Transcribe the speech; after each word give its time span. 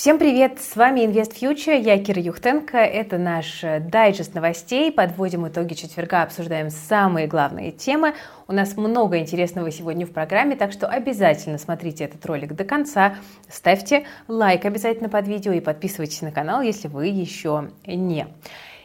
Всем 0.00 0.18
привет! 0.18 0.58
С 0.62 0.76
вами 0.76 1.00
Invest 1.00 1.38
Future, 1.38 1.78
я 1.78 2.02
Кира 2.02 2.22
Юхтенко. 2.22 2.78
Это 2.78 3.18
наш 3.18 3.62
э, 3.62 3.80
дайджест 3.80 4.32
новостей. 4.34 4.90
Подводим 4.90 5.46
итоги 5.46 5.74
четверга, 5.74 6.22
обсуждаем 6.22 6.70
самые 6.70 7.26
главные 7.26 7.70
темы. 7.70 8.14
У 8.48 8.54
нас 8.54 8.78
много 8.78 9.18
интересного 9.18 9.70
сегодня 9.70 10.06
в 10.06 10.10
программе, 10.10 10.56
так 10.56 10.72
что 10.72 10.86
обязательно 10.86 11.58
смотрите 11.58 12.04
этот 12.04 12.24
ролик 12.24 12.54
до 12.54 12.64
конца. 12.64 13.16
Ставьте 13.50 14.06
лайк 14.26 14.64
обязательно 14.64 15.10
под 15.10 15.28
видео 15.28 15.52
и 15.52 15.60
подписывайтесь 15.60 16.22
на 16.22 16.32
канал, 16.32 16.62
если 16.62 16.88
вы 16.88 17.08
еще 17.08 17.68
не. 17.86 18.26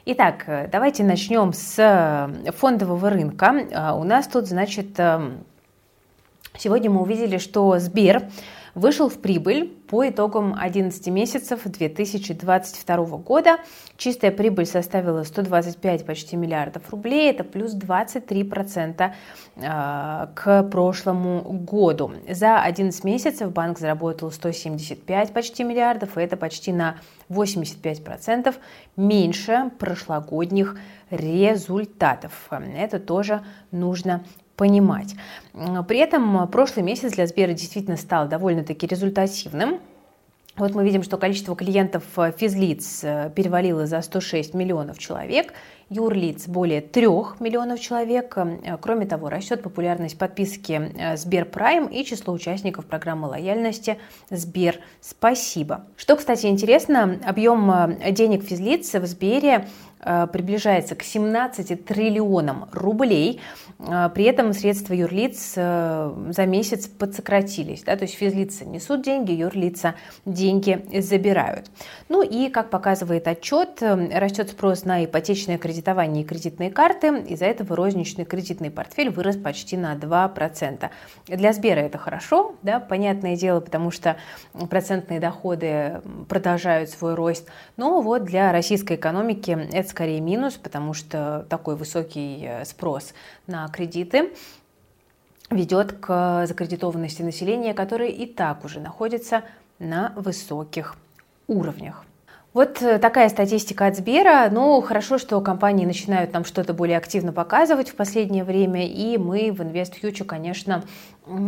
Итак, 0.04 0.44
э, 0.48 0.68
давайте 0.70 1.06
начнем 1.06 1.54
с 1.54 1.80
э, 1.80 2.52
фондового 2.52 3.10
рынка. 3.10 3.56
А, 3.74 3.96
у 3.96 4.04
нас 4.04 4.28
тут, 4.28 4.48
значит, 4.48 5.00
эм, 5.00 5.46
сегодня 6.58 6.90
мы 6.92 7.04
увидели, 7.04 7.38
что 7.38 7.80
Сбер 7.80 8.24
вышел 8.76 9.10
в 9.10 9.20
прибыль 9.20 9.70
по 9.88 10.08
итогам 10.08 10.56
11 10.60 11.08
месяцев 11.08 11.62
2022 11.64 13.06
года. 13.18 13.58
Чистая 13.98 14.32
прибыль 14.32 14.66
составила 14.66 15.24
125 15.24 16.06
почти 16.06 16.36
миллиардов 16.36 16.90
рублей, 16.92 17.32
это 17.32 17.44
плюс 17.44 17.74
23% 17.74 19.12
а, 19.64 20.30
к 20.36 20.64
прошлому 20.64 21.42
году. 21.42 22.12
За 22.30 22.62
11 22.62 23.04
месяцев 23.06 23.52
банк 23.52 23.80
заработал 23.80 24.32
175 24.32 25.34
почти 25.34 25.64
миллиардов, 25.64 26.18
и 26.18 26.22
это 26.22 26.36
почти 26.36 26.74
на 26.74 26.98
85% 27.30 28.54
меньше 28.98 29.72
прошлогодних 29.80 30.78
результатов. 31.10 32.50
Это 32.50 33.00
тоже 33.00 33.42
нужно 33.72 34.24
понимать. 34.56 35.16
При 35.88 36.00
этом 36.00 36.48
прошлый 36.50 36.84
месяц 36.84 37.14
для 37.14 37.28
Сбера 37.28 37.54
действительно 37.54 37.98
стал 37.98 38.28
довольно-таки 38.28 38.88
результативным. 38.88 39.80
Вот 40.58 40.74
мы 40.74 40.86
видим, 40.86 41.04
что 41.04 41.18
количество 41.18 41.54
клиентов 41.54 42.04
э, 42.16 42.32
физлиц 42.32 43.02
э, 43.04 43.30
перевалило 43.36 43.86
за 43.88 44.02
106 44.02 44.54
миллионов 44.54 44.98
человек, 44.98 45.54
юрлиц 45.90 46.48
более 46.48 46.80
3 46.80 47.08
миллионов 47.42 47.82
человек. 47.82 48.38
Э, 48.38 48.78
кроме 48.80 49.06
того, 49.06 49.28
растет 49.28 49.62
популярность 49.62 50.18
подписки 50.18 50.94
Сбер 51.18 51.44
Прайм 51.44 51.88
и 51.88 52.06
число 52.06 52.34
участников 52.34 52.86
программы 52.86 53.28
лояльности 53.28 53.98
Сбер 54.30 54.80
Спасибо. 55.02 55.88
Что, 55.98 56.16
кстати, 56.16 56.46
интересно, 56.46 57.20
объем 57.26 57.98
денег 58.12 58.46
физлиц 58.46 58.94
в 58.94 59.06
Сбере 59.06 59.56
Э, 59.58 59.68
приближается 60.00 60.96
к 60.96 61.04
17 61.04 61.86
триллионам 61.86 62.70
рублей. 62.72 63.42
Э, 63.80 64.10
при 64.14 64.26
этом 64.26 64.54
средства 64.54 64.94
юрлиц 64.94 65.54
э, 65.56 66.14
за 66.30 66.46
месяц 66.46 66.88
подсократились. 66.88 67.84
Да, 67.84 67.96
то 67.96 68.04
есть 68.04 68.16
физлица 68.16 68.66
несут 68.66 69.04
деньги, 69.04 69.32
юрлица 69.32 69.96
деньги 70.26 70.86
забирают. 71.00 71.70
Ну 72.10 72.22
и, 72.22 72.50
как 72.50 72.70
показывает 72.70 73.28
отчет, 73.28 73.82
растет 73.82 74.50
спрос 74.50 74.86
на 74.86 75.04
ипотечное 75.06 75.58
кредитование 75.58 76.24
и 76.24 76.28
кредитные 76.28 76.72
карты. 76.72 77.24
Из-за 77.28 77.46
этого 77.46 77.76
розничный 77.76 78.26
кредитный 78.26 78.72
портфель 78.72 79.10
вырос 79.10 79.38
почти 79.38 79.78
на 79.78 79.96
2%. 79.96 80.90
Для 81.28 81.54
Сбера 81.54 81.80
это 81.80 81.98
хорошо, 81.98 82.56
да, 82.62 82.80
понятное 82.80 83.36
дело, 83.36 83.60
потому 83.60 83.92
что 83.92 84.18
процентные 84.70 85.20
доходы 85.20 86.02
продолжают 86.30 86.90
свой 86.90 87.16
рост. 87.16 87.50
Но 87.78 88.02
вот 88.02 88.24
для 88.24 88.52
российской 88.52 88.96
экономики 88.96 89.58
это 89.74 89.85
скорее 89.90 90.22
минус, 90.22 90.56
потому 90.56 90.94
что 90.94 91.46
такой 91.50 91.76
высокий 91.76 92.46
э, 92.46 92.66
спрос 92.66 93.14
на 93.48 93.68
кредиты 93.70 94.32
ведет 95.50 95.94
к 95.94 96.46
закредитованности 96.48 97.22
населения, 97.22 97.74
которое 97.74 98.10
и 98.10 98.26
так 98.26 98.66
уже 98.66 98.80
находится 98.80 99.44
на 99.80 100.14
высоких 100.16 100.96
уровнях. 101.48 102.06
Вот 102.56 102.82
э, 102.82 103.00
такая 103.00 103.28
статистика 103.28 103.86
от 103.86 103.98
Сбера. 103.98 104.48
Ну, 104.50 104.80
хорошо, 104.80 105.18
что 105.18 105.42
компании 105.42 105.86
начинают 105.86 106.32
нам 106.32 106.46
что-то 106.46 106.74
более 106.74 106.98
активно 106.98 107.34
показывать 107.34 107.90
в 107.90 107.96
последнее 107.96 108.46
время, 108.46 108.88
и 108.88 109.18
мы 109.18 109.52
в 109.52 109.60
Invest 109.60 110.02
Future, 110.02 110.24
конечно, 110.24 110.86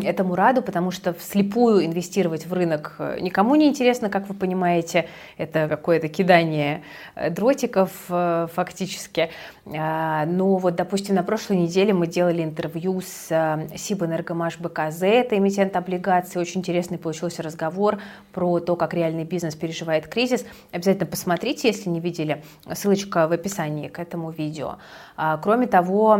этому 0.03 0.35
раду, 0.35 0.61
потому 0.61 0.91
что 0.91 1.13
вслепую 1.13 1.85
инвестировать 1.85 2.45
в 2.45 2.53
рынок 2.53 2.95
э, 2.97 3.19
никому 3.19 3.55
не 3.55 3.67
интересно, 3.67 4.09
как 4.09 4.27
вы 4.27 4.33
понимаете. 4.33 5.07
Это 5.37 5.67
какое-то 5.67 6.07
кидание 6.07 6.83
э, 7.15 7.29
дротиков 7.29 7.91
э, 8.09 8.47
фактически. 8.53 9.29
А, 9.65 10.25
но 10.25 10.57
вот, 10.57 10.75
допустим, 10.75 11.15
на 11.15 11.23
прошлой 11.23 11.57
неделе 11.57 11.93
мы 11.93 12.07
делали 12.07 12.43
интервью 12.43 13.01
с 13.01 13.67
Сибэнергомаш 13.75 14.59
БКЗ, 14.59 15.03
это 15.03 15.37
эмитент 15.37 15.75
облигаций. 15.75 16.41
Очень 16.41 16.61
интересный 16.61 16.97
получился 16.97 17.43
разговор 17.43 17.99
про 18.33 18.59
то, 18.59 18.75
как 18.75 18.93
реальный 18.93 19.25
бизнес 19.25 19.55
переживает 19.55 20.07
кризис. 20.07 20.45
Обязательно 20.71 21.05
посмотрите, 21.05 21.67
если 21.67 21.89
не 21.89 21.99
видели. 21.99 22.43
Ссылочка 22.73 23.27
в 23.27 23.31
описании 23.31 23.89
к 23.89 23.99
этому 23.99 24.31
видео. 24.31 24.77
А, 25.15 25.37
кроме 25.37 25.67
того, 25.67 26.19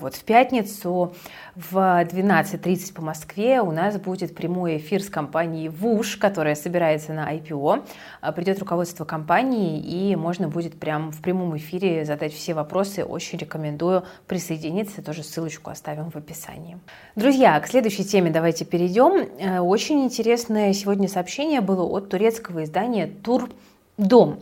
вот 0.00 0.14
в 0.14 0.24
пятницу 0.24 1.14
в 1.54 1.76
12.30 1.76 2.91
по 2.92 3.02
Москве 3.02 3.60
у 3.60 3.72
нас 3.72 3.96
будет 3.98 4.34
прямой 4.34 4.76
эфир 4.76 5.02
с 5.02 5.08
компанией 5.08 5.68
ВУШ, 5.68 6.16
которая 6.16 6.54
собирается 6.54 7.12
на 7.12 7.32
IPO. 7.34 7.84
А, 8.20 8.32
придет 8.32 8.58
руководство 8.58 9.04
компании, 9.04 9.80
и 9.80 10.16
можно 10.16 10.48
будет 10.48 10.78
прямо 10.78 11.10
в 11.10 11.20
прямом 11.20 11.56
эфире 11.56 12.04
задать 12.04 12.32
все 12.32 12.54
вопросы. 12.54 13.04
Очень 13.04 13.38
рекомендую 13.38 14.04
присоединиться. 14.26 15.02
Тоже 15.02 15.22
ссылочку 15.22 15.70
оставим 15.70 16.10
в 16.10 16.16
описании. 16.16 16.78
Друзья, 17.16 17.58
к 17.60 17.66
следующей 17.66 18.04
теме 18.04 18.30
давайте 18.30 18.64
перейдем. 18.64 19.28
Э, 19.38 19.60
очень 19.60 20.04
интересное 20.04 20.72
сегодня 20.72 21.08
сообщение 21.08 21.60
было 21.60 21.84
от 21.84 22.08
турецкого 22.10 22.64
издания 22.64 23.06
«Турдом». 23.06 24.38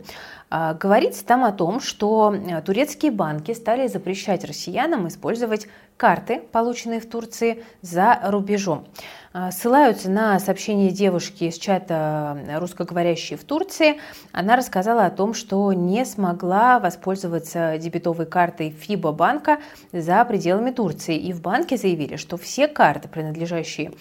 А, 0.53 0.73
говорится 0.73 1.25
там 1.25 1.45
о 1.45 1.53
том, 1.53 1.79
что 1.79 2.35
э, 2.35 2.61
турецкие 2.61 3.13
банки 3.13 3.53
стали 3.53 3.87
запрещать 3.87 4.43
россиянам 4.43 5.07
использовать 5.07 5.67
карты, 6.01 6.41
полученные 6.51 6.99
в 6.99 7.07
Турции, 7.07 7.63
за 7.83 8.19
рубежом. 8.23 8.87
А, 9.33 9.51
ссылаются 9.51 10.09
на 10.09 10.39
сообщение 10.39 10.89
девушки 10.89 11.43
из 11.43 11.59
чата 11.59 12.39
э, 12.47 12.57
русскоговорящей 12.57 13.37
в 13.37 13.43
Турции. 13.43 13.99
Она 14.31 14.55
рассказала 14.55 15.05
о 15.05 15.11
том, 15.11 15.35
что 15.35 15.71
не 15.73 16.03
смогла 16.03 16.79
воспользоваться 16.79 17.77
дебетовой 17.77 18.25
картой 18.25 18.71
ФИБА 18.71 19.11
банка 19.11 19.59
за 19.93 20.25
пределами 20.25 20.71
Турции. 20.71 21.17
И 21.17 21.33
в 21.33 21.41
банке 21.41 21.77
заявили, 21.77 22.15
что 22.15 22.35
все 22.35 22.67
карты, 22.67 23.07
принадлежащие 23.07 23.91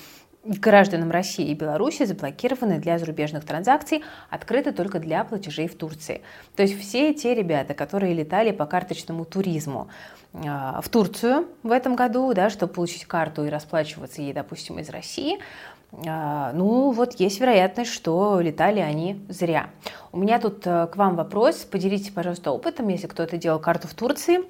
гражданам 0.45 1.11
России 1.11 1.47
и 1.47 1.55
Беларуси 1.55 2.05
заблокированы 2.05 2.79
для 2.79 2.99
зарубежных 2.99 3.45
транзакций, 3.45 4.03
открыты 4.31 4.73
только 4.73 4.99
для 4.99 5.25
платежей 5.25 5.69
в 5.69 5.77
Турции. 5.77 6.23
То 6.57 6.63
есть 6.63 6.79
все 6.81 7.13
те 7.13 7.35
ребята, 7.35 7.75
которые 7.75 8.15
летали 8.15 8.51
по 8.51 8.67
карточному 8.67 9.25
туризму 9.25 9.89
а, 10.33 10.81
в 10.81 10.89
Турцию 10.89 11.47
в 11.63 11.71
этом 11.71 11.95
году, 11.95 12.33
да, 12.33 12.49
чтобы 12.51 12.73
получить 12.73 13.05
карту 13.05 13.45
и 13.45 13.51
расплачиваться 13.51 14.23
ей, 14.23 14.33
допустим, 14.33 14.79
из 14.79 14.89
России, 14.89 15.39
а, 16.07 16.53
ну, 16.53 16.93
вот 16.93 17.15
есть 17.21 17.41
вероятность, 17.41 17.93
что 17.93 18.41
летали 18.41 18.81
они 18.81 19.21
зря. 19.29 19.71
У 20.13 20.19
меня 20.19 20.39
тут 20.39 20.67
э, 20.67 20.87
к 20.87 20.97
вам 20.97 21.17
вопрос. 21.17 21.57
Поделитесь, 21.65 22.11
пожалуйста, 22.11 22.53
опытом, 22.53 22.89
если 22.89 23.09
кто-то 23.09 23.37
делал 23.37 23.59
карту 23.59 23.89
в 23.89 23.95
Турции 23.95 24.41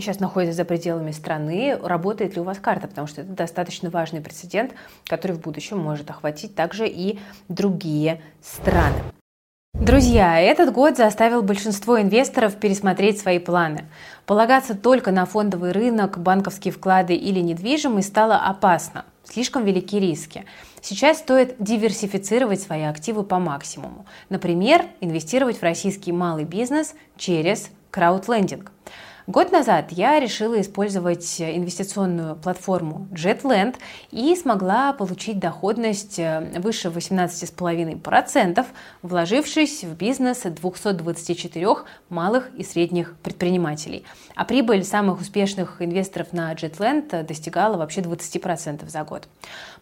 сейчас 0.00 0.20
находится 0.20 0.56
за 0.56 0.64
пределами 0.64 1.10
страны, 1.10 1.78
работает 1.82 2.34
ли 2.34 2.40
у 2.40 2.44
вас 2.44 2.58
карта, 2.58 2.88
потому 2.88 3.06
что 3.06 3.22
это 3.22 3.32
достаточно 3.32 3.90
важный 3.90 4.20
прецедент, 4.20 4.72
который 5.06 5.32
в 5.32 5.40
будущем 5.40 5.78
может 5.78 6.10
охватить 6.10 6.54
также 6.54 6.86
и 6.86 7.18
другие 7.48 8.20
страны. 8.42 8.96
Друзья, 9.74 10.40
этот 10.40 10.72
год 10.72 10.96
заставил 10.96 11.42
большинство 11.42 12.00
инвесторов 12.00 12.56
пересмотреть 12.56 13.20
свои 13.20 13.38
планы. 13.38 13.84
Полагаться 14.26 14.74
только 14.74 15.12
на 15.12 15.24
фондовый 15.24 15.72
рынок, 15.72 16.18
банковские 16.18 16.72
вклады 16.72 17.14
или 17.14 17.38
недвижимость 17.40 18.08
стало 18.08 18.38
опасно. 18.38 19.04
Слишком 19.24 19.64
велики 19.64 20.00
риски. 20.00 20.46
Сейчас 20.80 21.18
стоит 21.18 21.56
диверсифицировать 21.58 22.62
свои 22.62 22.82
активы 22.82 23.22
по 23.22 23.38
максимуму. 23.38 24.06
Например, 24.30 24.84
инвестировать 25.00 25.58
в 25.58 25.62
российский 25.62 26.12
малый 26.12 26.44
бизнес 26.44 26.94
через 27.16 27.70
краудлендинг. 27.90 28.72
Год 29.28 29.52
назад 29.52 29.92
я 29.92 30.18
решила 30.18 30.58
использовать 30.58 31.38
инвестиционную 31.38 32.34
платформу 32.34 33.08
JetLand 33.12 33.76
и 34.10 34.34
смогла 34.34 34.94
получить 34.94 35.38
доходность 35.38 36.18
э, 36.18 36.58
выше 36.58 36.88
18,5%, 36.88 38.66
вложившись 39.02 39.84
в 39.84 39.94
бизнес 39.96 40.44
224 40.44 41.66
малых 42.08 42.48
и 42.56 42.64
средних 42.64 43.16
предпринимателей. 43.18 44.06
А 44.34 44.46
прибыль 44.46 44.82
самых 44.82 45.20
успешных 45.20 45.82
инвесторов 45.82 46.32
на 46.32 46.54
JetLand 46.54 47.24
достигала 47.24 47.76
вообще 47.76 48.00
20% 48.00 48.88
за 48.88 49.04
год. 49.04 49.28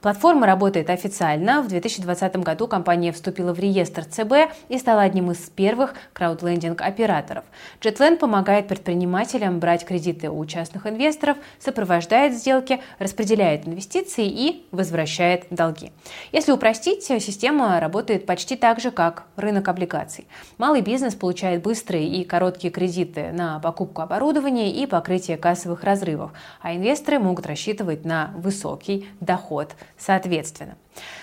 Платформа 0.00 0.48
работает 0.48 0.90
официально. 0.90 1.62
В 1.62 1.68
2020 1.68 2.36
году 2.38 2.66
компания 2.66 3.12
вступила 3.12 3.54
в 3.54 3.60
реестр 3.60 4.04
ЦБ 4.06 4.52
и 4.68 4.78
стала 4.78 5.02
одним 5.02 5.30
из 5.30 5.38
первых 5.50 5.94
краудлендинг-операторов. 6.14 7.44
JetLand 7.80 8.16
помогает 8.16 8.66
предпринимателям 8.66 9.35
предпринимателям 9.36 9.60
брать 9.60 9.84
кредиты 9.84 10.30
у 10.30 10.44
частных 10.46 10.86
инвесторов, 10.86 11.36
сопровождает 11.58 12.34
сделки, 12.34 12.80
распределяет 12.98 13.66
инвестиции 13.66 14.26
и 14.26 14.66
возвращает 14.70 15.46
долги. 15.50 15.92
Если 16.32 16.52
упростить, 16.52 17.04
система 17.04 17.78
работает 17.80 18.26
почти 18.26 18.56
так 18.56 18.80
же, 18.80 18.90
как 18.90 19.24
рынок 19.36 19.68
облигаций. 19.68 20.26
Малый 20.58 20.80
бизнес 20.80 21.14
получает 21.14 21.62
быстрые 21.62 22.08
и 22.08 22.24
короткие 22.24 22.70
кредиты 22.70 23.32
на 23.32 23.58
покупку 23.60 24.02
оборудования 24.02 24.70
и 24.72 24.86
покрытие 24.86 25.36
кассовых 25.36 25.84
разрывов, 25.84 26.32
а 26.60 26.74
инвесторы 26.74 27.18
могут 27.18 27.46
рассчитывать 27.46 28.04
на 28.04 28.32
высокий 28.36 29.06
доход 29.20 29.74
соответственно. 29.98 30.76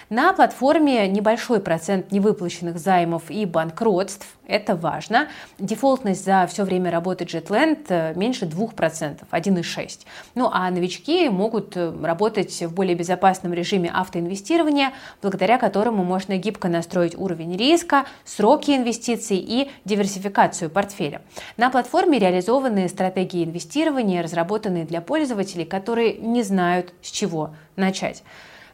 На 0.09 0.33
платформе 0.33 1.07
небольшой 1.07 1.59
процент 1.59 2.11
невыплаченных 2.11 2.77
займов 2.77 3.31
и 3.31 3.45
банкротств. 3.45 4.27
Это 4.45 4.75
важно. 4.75 5.29
Дефолтность 5.57 6.23
за 6.23 6.45
все 6.47 6.65
время 6.65 6.91
работы 6.91 7.23
JetLand 7.23 7.85
э, 7.87 8.13
меньше 8.13 8.45
2%, 8.45 9.21
1,6%. 9.31 9.99
Ну 10.35 10.49
а 10.51 10.69
новички 10.69 11.29
могут 11.29 11.75
э, 11.77 11.91
работать 12.03 12.61
в 12.61 12.73
более 12.73 12.95
безопасном 12.95 13.53
режиме 13.53 13.89
автоинвестирования, 13.89 14.91
благодаря 15.21 15.57
которому 15.57 16.03
можно 16.03 16.37
гибко 16.37 16.67
настроить 16.67 17.17
уровень 17.17 17.55
риска, 17.57 18.05
сроки 18.25 18.71
инвестиций 18.71 19.37
и 19.37 19.71
диверсификацию 19.85 20.69
портфеля. 20.69 21.21
На 21.57 21.69
платформе 21.69 22.19
реализованы 22.19 22.87
стратегии 22.89 23.45
инвестирования, 23.45 24.21
разработанные 24.21 24.85
для 24.85 25.01
пользователей, 25.01 25.65
которые 25.65 26.17
не 26.17 26.43
знают, 26.43 26.93
с 27.01 27.09
чего 27.09 27.55
начать. 27.77 28.23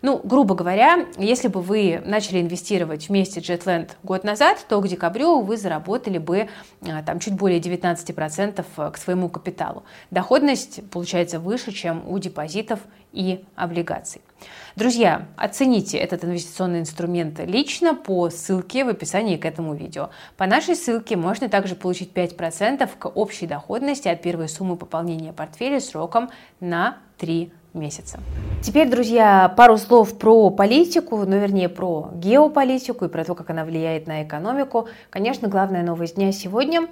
Ну, 0.01 0.21
грубо 0.23 0.55
говоря, 0.55 1.07
если 1.17 1.49
бы 1.49 1.61
вы 1.61 2.01
начали 2.05 2.41
инвестировать 2.41 3.09
вместе 3.09 3.41
JetLand 3.41 3.91
год 4.03 4.23
назад, 4.23 4.65
то 4.69 4.79
к 4.79 4.87
декабрю 4.87 5.41
вы 5.41 5.57
заработали 5.57 6.17
бы 6.17 6.47
а, 6.81 7.03
там, 7.03 7.19
чуть 7.19 7.33
более 7.33 7.59
19% 7.59 8.91
к 8.91 8.97
своему 8.97 9.29
капиталу. 9.29 9.83
Доходность 10.09 10.89
получается 10.89 11.39
выше, 11.39 11.73
чем 11.73 12.07
у 12.07 12.17
депозитов 12.17 12.79
и 13.11 13.43
облигаций. 13.55 14.21
Друзья, 14.75 15.27
оцените 15.35 15.97
этот 15.97 16.23
инвестиционный 16.23 16.79
инструмент 16.79 17.39
лично 17.39 17.93
по 17.93 18.29
ссылке 18.29 18.85
в 18.85 18.89
описании 18.89 19.35
к 19.35 19.45
этому 19.45 19.73
видео. 19.73 20.11
По 20.37 20.45
нашей 20.45 20.75
ссылке 20.75 21.17
можно 21.17 21.49
также 21.49 21.75
получить 21.75 22.13
5% 22.13 22.89
к 22.97 23.05
общей 23.09 23.47
доходности 23.47 24.07
от 24.07 24.21
первой 24.21 24.47
суммы 24.47 24.77
пополнения 24.77 25.33
портфеля 25.33 25.81
сроком 25.81 26.29
на 26.61 26.99
3 27.17 27.51
месяца. 27.73 28.19
Теперь, 28.61 28.89
друзья, 28.89 29.53
пару 29.55 29.77
слов 29.77 30.17
про 30.17 30.49
политику, 30.49 31.17
ну, 31.17 31.37
вернее, 31.39 31.69
про 31.69 32.09
геополитику 32.13 33.05
и 33.05 33.09
про 33.09 33.23
то, 33.23 33.35
как 33.35 33.49
она 33.49 33.63
влияет 33.63 34.07
на 34.07 34.23
экономику. 34.23 34.87
Конечно, 35.09 35.47
главная 35.47 35.83
новость 35.83 36.15
дня 36.15 36.31
сегодня 36.31 36.87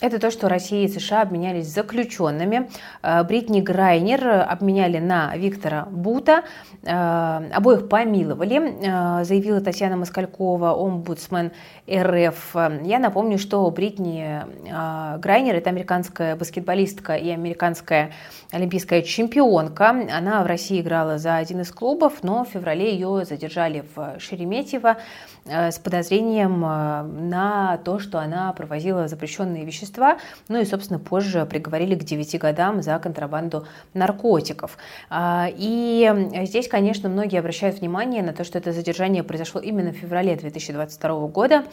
это 0.00 0.18
то, 0.18 0.30
что 0.30 0.48
Россия 0.48 0.86
и 0.86 0.88
США 0.88 1.22
обменялись 1.22 1.66
заключенными. 1.66 2.70
Э, 3.02 3.22
Бритни 3.22 3.60
Грайнер 3.60 4.46
обменяли 4.48 4.98
на 4.98 5.36
Виктора 5.36 5.86
Бута. 5.90 6.44
Э, 6.82 7.50
обоих 7.52 7.88
помиловали, 7.88 9.20
э, 9.20 9.24
заявила 9.24 9.60
Татьяна 9.60 9.96
Москалькова, 9.96 10.72
омбудсмен 10.72 11.52
РФ. 11.90 12.54
Я 12.82 12.98
напомню, 12.98 13.38
что 13.38 13.70
Бритни 13.70 14.40
Грайнер– 15.18 15.54
это 15.56 15.70
американская 15.70 16.36
баскетболистка 16.36 17.16
и 17.16 17.28
американская 17.30 18.12
олимпийская 18.52 19.02
чемпионка. 19.02 19.90
Она 19.90 20.42
в 20.42 20.46
России 20.46 20.80
играла 20.80 21.18
за 21.18 21.36
один 21.36 21.60
из 21.60 21.72
клубов, 21.72 22.22
но 22.22 22.44
в 22.44 22.48
феврале 22.48 22.92
ее 22.92 23.24
задержали 23.24 23.84
в 23.94 24.18
Шереметьево 24.18 24.96
с 25.44 25.78
подозрением 25.78 26.60
на 26.60 27.78
то, 27.84 27.98
что 27.98 28.20
она 28.20 28.52
провозила 28.52 29.08
запрещенные 29.08 29.64
вещества 29.64 29.89
вещества, 29.90 30.18
ну 30.48 30.60
и, 30.60 30.64
собственно, 30.64 30.98
позже 30.98 31.44
приговорили 31.46 31.94
к 31.94 32.04
9 32.04 32.38
годам 32.38 32.82
за 32.82 32.98
контрабанду 32.98 33.66
наркотиков. 33.94 34.78
А, 35.08 35.48
и 35.50 36.10
здесь, 36.44 36.68
конечно, 36.68 37.08
многие 37.08 37.38
обращают 37.38 37.80
внимание 37.80 38.22
на 38.22 38.32
то, 38.32 38.44
что 38.44 38.58
это 38.58 38.72
задержание 38.72 39.22
произошло 39.22 39.60
именно 39.60 39.90
в 39.90 39.96
феврале 39.96 40.36
2022 40.36 41.26
года, 41.28 41.64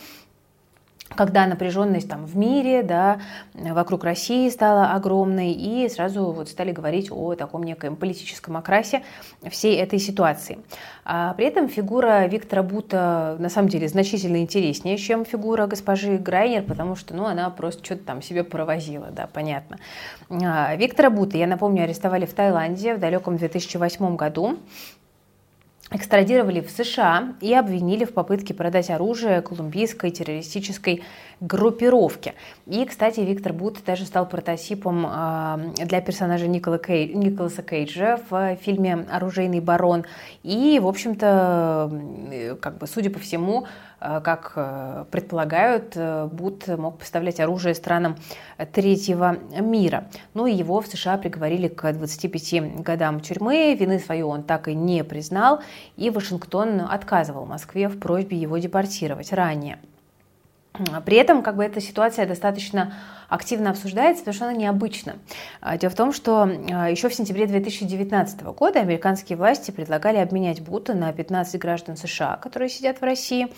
когда 1.15 1.45
напряженность 1.47 2.09
там 2.09 2.25
в 2.25 2.35
мире, 2.35 2.83
да, 2.83 3.19
вокруг 3.53 4.03
России 4.03 4.49
стала 4.49 4.91
огромной, 4.91 5.51
и 5.51 5.87
сразу 5.89 6.31
вот 6.31 6.49
стали 6.49 6.71
говорить 6.71 7.11
о 7.11 7.35
таком 7.35 7.63
некоем 7.63 7.95
политическом 7.95 8.57
окрасе 8.57 9.03
всей 9.49 9.77
этой 9.77 9.99
ситуации. 9.99 10.59
А 11.05 11.33
при 11.35 11.45
этом 11.45 11.69
фигура 11.69 12.25
Виктора 12.27 12.63
Бута 12.63 13.37
на 13.39 13.49
самом 13.49 13.69
деле 13.69 13.87
значительно 13.87 14.37
интереснее, 14.37 14.97
чем 14.97 15.25
фигура 15.25 15.67
госпожи 15.67 16.17
Грайнер, 16.17 16.63
потому 16.63 16.95
что, 16.95 17.13
ну, 17.15 17.25
она 17.25 17.49
просто 17.49 17.83
что-то 17.83 18.03
там 18.03 18.21
себе 18.21 18.43
провозила, 18.43 19.07
да, 19.11 19.27
понятно. 19.31 19.77
А 20.29 20.75
Виктора 20.75 21.09
Бута, 21.09 21.37
я 21.37 21.47
напомню, 21.47 21.83
арестовали 21.83 22.25
в 22.25 22.33
Таиланде 22.33 22.95
в 22.95 22.99
далеком 22.99 23.37
2008 23.37 24.15
году 24.15 24.57
экстрадировали 25.91 26.61
в 26.61 26.69
США 26.69 27.35
и 27.39 27.53
обвинили 27.53 28.05
в 28.05 28.13
попытке 28.13 28.53
продать 28.53 28.89
оружие 28.89 29.41
колумбийской 29.41 30.11
террористической 30.11 31.03
группировке. 31.39 32.33
И, 32.65 32.85
кстати, 32.85 33.19
Виктор 33.19 33.53
Бут 33.53 33.79
даже 33.85 34.05
стал 34.05 34.27
прототипом 34.27 35.05
а, 35.07 35.59
для 35.75 36.01
персонажа 36.01 36.47
Никола 36.47 36.77
Кей... 36.79 37.13
Николаса 37.13 37.61
Кейджа 37.61 38.19
в 38.29 38.55
фильме 38.57 39.05
«Оружейный 39.11 39.59
барон». 39.59 40.05
И, 40.43 40.79
в 40.81 40.87
общем-то, 40.87 42.57
как 42.61 42.77
бы, 42.77 42.87
судя 42.87 43.09
по 43.09 43.19
всему, 43.19 43.65
а, 43.99 44.21
как 44.21 44.53
э, 44.55 45.05
предполагают, 45.09 45.93
э, 45.95 46.29
Бут 46.31 46.67
мог 46.67 46.99
поставлять 46.99 47.39
оружие 47.39 47.73
странам 47.73 48.15
третьего 48.73 49.37
мира. 49.59 50.07
Ну 50.35 50.45
и 50.45 50.53
его 50.53 50.81
в 50.81 50.87
США 50.87 51.17
приговорили 51.17 51.67
к 51.67 51.91
25 51.91 52.83
годам 52.83 53.21
тюрьмы. 53.21 53.75
Вины 53.75 53.99
свою 53.99 54.27
он 54.27 54.43
так 54.43 54.67
и 54.67 54.75
не 54.75 55.03
признал, 55.03 55.61
и 55.95 56.11
Вашингтон 56.11 56.81
отказывал 56.81 57.45
Москве 57.45 57.87
в 57.87 57.99
просьбе 57.99 58.37
его 58.37 58.57
депортировать 58.59 59.33
ранее. 59.33 59.79
При 61.05 61.17
этом 61.17 61.41
как 61.41 61.55
бы 61.55 61.63
эта 61.63 61.81
ситуация 61.81 62.25
достаточно 62.25 62.93
активно 63.29 63.71
обсуждается, 63.71 64.21
потому 64.23 64.35
что 64.35 64.45
она 64.45 64.53
необычна. 64.53 65.15
А, 65.59 65.77
дело 65.77 65.91
в 65.91 65.95
том, 65.95 66.13
что 66.13 66.43
а, 66.43 66.89
еще 66.89 67.09
в 67.09 67.13
сентябре 67.13 67.45
2019 67.47 68.43
года 68.43 68.79
американские 68.79 69.37
власти 69.37 69.71
предлагали 69.71 70.17
обменять 70.17 70.61
Бута 70.61 70.93
на 70.93 71.11
15 71.11 71.59
граждан 71.59 71.97
США, 71.97 72.37
которые 72.37 72.69
сидят 72.69 72.99
в 72.99 73.03
России, 73.03 73.45
а, 73.45 73.49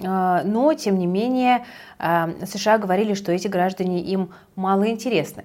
но, 0.00 0.74
тем 0.74 0.98
не 0.98 1.06
менее, 1.06 1.64
а, 1.98 2.30
США 2.44 2.78
говорили, 2.78 3.14
что 3.14 3.32
эти 3.32 3.48
граждане 3.48 4.00
им 4.02 4.30
мало 4.54 4.88
интересны. 4.88 5.44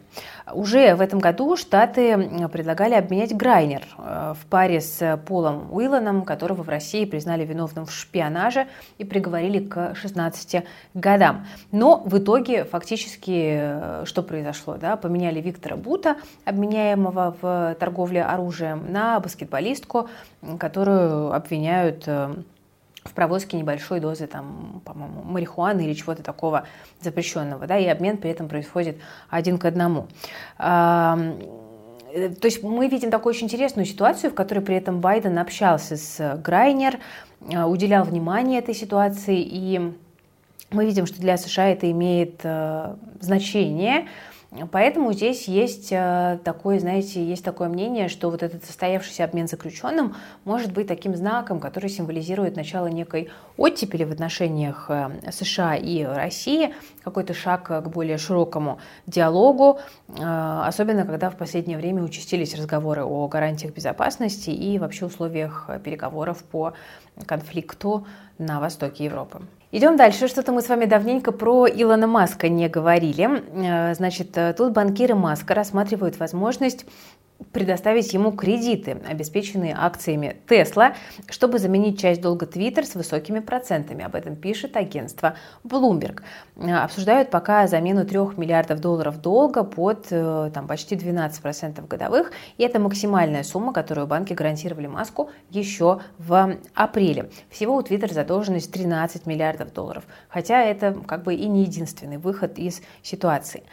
Уже 0.54 0.96
в 0.96 1.02
этом 1.02 1.20
году 1.20 1.56
Штаты 1.56 2.48
предлагали 2.52 2.94
обменять 2.94 3.36
Грайнер 3.36 3.84
а, 3.98 4.34
в 4.34 4.46
паре 4.48 4.82
с 4.82 5.20
Полом 5.26 5.72
Уилланом, 5.72 6.24
которого 6.24 6.64
в 6.64 6.70
России 6.70 7.06
признали 7.06 7.46
виновным 7.46 7.86
в 7.86 7.92
шпионаже 7.92 8.68
и 8.98 9.06
приговорили 9.06 9.66
к 9.66 9.96
16 9.96 10.64
годам. 10.94 11.46
Но 11.72 12.02
в 12.06 12.18
итоге 12.18 12.66
фактически 12.66 13.58
э, 13.60 14.04
что 14.06 14.24
произошло? 14.24 14.76
Да? 14.76 14.98
Поменяли 14.98 15.40
Виктора 15.40 15.78
Бута, 15.78 16.18
обменяемого 16.46 17.36
в 17.42 17.76
торговле 17.80 18.24
оружием, 18.24 18.92
на 18.92 19.20
баскетболистку, 19.20 20.10
которую 20.60 21.34
обвиняют 21.34 22.04
э, 22.08 22.34
в 23.04 23.14
провозке 23.14 23.58
небольшой 23.58 24.00
дозы, 24.00 24.28
там, 24.28 24.82
по-моему, 24.86 25.24
марихуаны 25.24 25.82
или 25.82 25.94
чего-то 25.94 26.24
такого 26.24 26.68
запрещенного, 27.02 27.66
да, 27.66 27.78
и 27.78 27.86
обмен 27.88 28.18
при 28.18 28.30
этом 28.30 28.48
происходит 28.48 28.98
один 29.30 29.58
к 29.58 29.66
одному. 29.66 30.08
То 30.58 31.38
есть 32.44 32.62
мы 32.62 32.88
видим 32.90 33.10
такую 33.10 33.34
очень 33.34 33.46
интересную 33.46 33.86
ситуацию, 33.86 34.32
в 34.32 34.36
которой 34.36 34.60
при 34.60 34.76
этом 34.76 35.00
Байден 35.00 35.40
общался 35.40 35.96
с 35.96 36.42
Грайнер, 36.44 37.00
а, 37.54 37.68
уделял 37.68 38.04
внимание 38.04 38.60
этой 38.60 38.76
ситуации, 38.76 39.42
и 39.42 39.94
мы 40.72 40.86
видим, 40.86 41.06
что 41.06 41.22
для 41.22 41.38
США 41.38 41.70
это 41.70 41.90
имеет 41.92 42.42
э, 42.44 42.96
значение, 43.20 44.08
Поэтому 44.72 45.14
здесь 45.14 45.48
есть 45.48 45.94
э, 45.94 46.38
такое, 46.44 46.78
знаете, 46.78 47.24
есть 47.24 47.44
такое 47.44 47.70
мнение, 47.70 48.10
что 48.10 48.30
вот 48.30 48.44
этот 48.44 48.66
состоявшийся 48.66 49.24
обмен 49.24 49.48
заключенным 49.48 50.14
может 50.44 50.74
быть 50.74 50.88
таким 50.88 51.16
знаком, 51.16 51.62
который 51.62 51.90
символизирует 51.90 52.58
начало 52.58 52.88
некой 52.88 53.30
оттепели 53.56 54.04
в 54.04 54.12
отношениях 54.12 54.88
э, 54.90 55.32
США 55.32 55.76
и 55.76 56.04
России, 56.04 56.74
какой-то 57.02 57.34
шаг 57.34 57.64
к 57.68 57.88
более 57.88 58.18
широкому 58.18 58.80
диалогу, 59.08 59.80
э, 60.10 60.62
особенно 60.66 61.06
когда 61.06 61.30
в 61.30 61.38
последнее 61.38 61.78
время 61.78 62.04
участились 62.04 62.54
разговоры 62.54 63.06
о 63.06 63.30
гарантиях 63.30 63.74
безопасности 63.74 64.50
и 64.50 64.78
вообще 64.80 65.06
условиях 65.06 65.70
переговоров 65.82 66.44
по 66.44 66.74
конфликту 67.26 68.06
на 68.38 68.60
востоке 68.60 69.06
Европы. 69.06 69.44
Идем 69.74 69.96
дальше. 69.96 70.28
Что-то 70.28 70.52
мы 70.52 70.62
с 70.62 70.68
вами 70.68 70.84
давненько 70.84 71.32
про 71.32 71.66
Илона 71.66 72.06
Маска 72.06 72.50
не 72.50 72.68
говорили. 72.68 73.30
Э, 73.54 73.94
значит, 73.94 74.38
э, 74.38 74.54
тут 74.54 74.74
банкиры 74.74 75.16
Маска 75.16 75.54
рассматривают 75.54 76.20
возможность 76.20 76.86
предоставить 77.52 78.14
ему 78.14 78.32
кредиты, 78.32 79.02
обеспеченные 79.08 79.76
акциями 79.78 80.38
Tesla, 80.48 80.94
чтобы 81.30 81.60
заменить 81.60 82.00
часть 82.00 82.22
долга 82.22 82.46
Twitter 82.46 82.84
с 82.84 82.96
высокими 82.96 83.40
процентами. 83.40 84.04
Об 84.04 84.16
этом 84.16 84.36
пишет 84.36 84.78
агентство 84.78 85.36
Bloomberg. 85.64 86.22
Обсуждают 86.56 87.30
пока 87.30 87.68
замену 87.68 88.06
3 88.06 88.18
миллиардов 88.38 88.80
долларов 88.80 89.22
долга 89.22 89.64
под 89.64 90.08
э, 90.12 90.52
там, 90.54 90.68
почти 90.68 90.96
12% 90.96 91.88
годовых. 91.88 92.32
И 92.58 92.64
это 92.64 92.80
максимальная 92.80 93.44
сумма, 93.44 93.74
которую 93.74 94.08
банки 94.08 94.34
гарантировали 94.34 94.88
Маску 94.88 95.30
еще 95.50 96.02
в 96.18 96.58
апреле. 96.74 97.30
Всего 97.50 97.76
у 97.76 97.82
Twitter 97.82 98.12
задолженность 98.14 98.72
13 98.72 99.26
миллиардов 99.26 99.74
долларов. 99.74 100.04
Хотя 100.30 100.64
это 100.64 100.96
как 101.06 101.24
бы 101.24 101.34
и 101.34 101.48
не 101.48 101.64
единственный 101.64 102.18
выход 102.18 102.58
из 102.58 102.82
ситуации. 103.02 103.64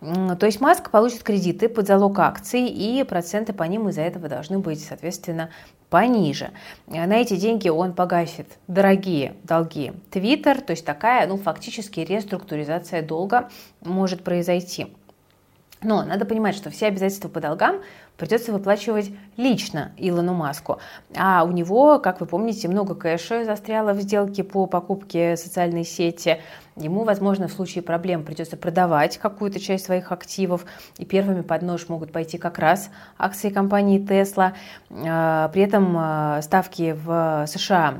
То 0.00 0.46
есть 0.46 0.60
Маск 0.60 0.90
получит 0.90 1.24
кредиты 1.24 1.68
под 1.68 1.88
залог 1.88 2.18
акций, 2.20 2.66
и 2.68 3.02
проценты 3.18 3.52
по 3.52 3.64
ним 3.64 3.88
из-за 3.88 4.02
этого 4.02 4.28
должны 4.28 4.60
быть, 4.60 4.80
соответственно, 4.80 5.50
пониже. 5.90 6.52
На 6.86 7.16
эти 7.16 7.34
деньги 7.34 7.68
он 7.68 7.92
погасит 7.92 8.46
дорогие 8.68 9.34
долги 9.42 9.92
Twitter, 10.12 10.60
то 10.60 10.70
есть 10.70 10.84
такая, 10.84 11.26
ну, 11.26 11.36
фактически 11.36 11.98
реструктуризация 11.98 13.02
долга 13.02 13.48
может 13.80 14.22
произойти. 14.22 14.94
Но 15.82 16.04
надо 16.04 16.26
понимать, 16.26 16.54
что 16.54 16.70
все 16.70 16.86
обязательства 16.86 17.28
по 17.28 17.40
долгам 17.40 17.82
придется 18.16 18.52
выплачивать 18.52 19.10
лично 19.38 19.92
Илону 19.96 20.34
Маску. 20.34 20.80
А 21.16 21.44
у 21.44 21.52
него, 21.52 21.98
как 22.00 22.20
вы 22.20 22.26
помните, 22.26 22.68
много 22.68 22.94
кэша 22.94 23.44
застряло 23.44 23.94
в 23.94 24.00
сделке 24.00 24.44
по 24.44 24.66
покупке 24.66 25.36
социальной 25.36 25.84
сети. 25.84 26.40
Ему, 26.76 27.04
возможно, 27.04 27.48
в 27.48 27.52
случае 27.52 27.82
проблем 27.82 28.24
придется 28.24 28.56
продавать 28.56 29.18
какую-то 29.18 29.58
часть 29.58 29.86
своих 29.86 30.12
активов, 30.12 30.64
и 30.98 31.04
первыми 31.04 31.40
под 31.40 31.62
нож 31.62 31.88
могут 31.88 32.12
пойти 32.12 32.38
как 32.38 32.58
раз 32.58 32.90
акции 33.16 33.50
компании 33.50 34.00
Tesla. 34.00 34.52
А, 34.90 35.48
при 35.48 35.62
этом 35.62 35.94
а, 35.96 36.42
ставки 36.42 36.96
в 37.04 37.46
США 37.46 37.94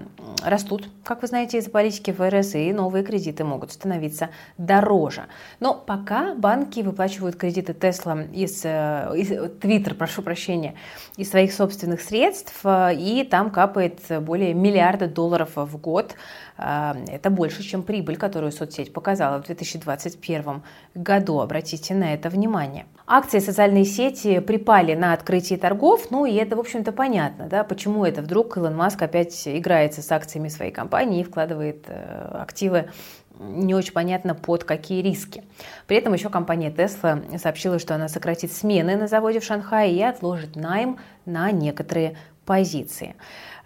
растут, 0.44 0.88
как 1.04 1.22
вы 1.22 1.28
знаете, 1.28 1.58
из-за 1.58 1.70
политики 1.70 2.12
ФРС, 2.12 2.54
и 2.54 2.72
новые 2.72 3.04
кредиты 3.04 3.44
могут 3.44 3.72
становиться 3.72 4.30
дороже. 4.58 5.22
Но 5.60 5.74
пока 5.74 6.34
банки 6.34 6.80
выплачивают 6.80 7.36
кредиты 7.36 7.72
Tesla 7.72 8.30
из, 8.32 8.64
э, 8.64 9.12
из 9.16 9.30
Twitter, 9.30 9.94
прошу 9.94 10.22
прощения, 10.22 10.74
из 11.16 11.27
своих 11.28 11.52
собственных 11.52 12.00
средств, 12.00 12.54
э, 12.64 12.94
и 12.94 13.24
там 13.24 13.50
капает 13.50 14.00
более 14.20 14.54
миллиарда 14.54 15.06
долларов 15.06 15.50
в 15.54 15.76
год 15.76 16.14
а, 16.60 16.96
это 17.06 17.30
больше, 17.30 17.62
чем 17.62 17.84
прибыль, 17.84 18.16
которую 18.16 18.50
соцсеть 18.50 18.92
показала 18.92 19.40
в 19.40 19.46
2021 19.46 20.62
году. 20.94 21.38
Обратите 21.38 21.94
на 21.94 22.12
это 22.14 22.30
внимание. 22.30 22.86
Акции 23.06 23.38
социальной 23.38 23.84
сети 23.84 24.40
припали 24.40 24.94
на 24.94 25.12
открытии 25.12 25.54
торгов, 25.54 26.10
ну 26.10 26.26
и 26.26 26.34
это, 26.34 26.56
в 26.56 26.60
общем-то, 26.60 26.90
понятно, 26.90 27.46
да, 27.46 27.62
почему 27.62 28.04
это 28.04 28.22
вдруг 28.22 28.56
Илон 28.56 28.76
Маск 28.76 29.00
опять 29.00 29.46
играется 29.46 30.02
с 30.02 30.10
акциями 30.10 30.48
своей 30.48 30.72
компании 30.72 31.20
и 31.20 31.24
вкладывает 31.24 31.84
э, 31.86 32.28
активы 32.40 32.90
не 33.38 33.74
очень 33.74 33.92
понятно 33.92 34.34
под 34.34 34.64
какие 34.64 35.02
риски. 35.02 35.44
При 35.86 35.96
этом 35.96 36.12
еще 36.12 36.28
компания 36.28 36.70
Tesla 36.70 37.38
сообщила, 37.38 37.78
что 37.78 37.94
она 37.94 38.08
сократит 38.08 38.52
смены 38.52 38.96
на 38.96 39.08
заводе 39.08 39.40
в 39.40 39.44
Шанхае 39.44 39.94
и 39.94 40.02
отложит 40.02 40.56
найм 40.56 40.98
на 41.24 41.50
некоторые 41.50 42.16
позиции. 42.44 43.14